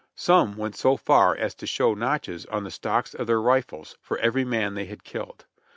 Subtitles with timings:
[0.15, 4.17] Some went so far as to show notches on the stocks of their rifles for
[4.17, 5.45] every man they had killed.